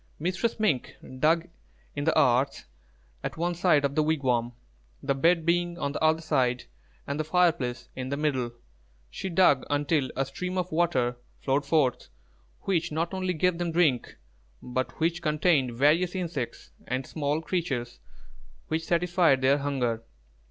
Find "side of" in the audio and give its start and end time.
3.53-3.93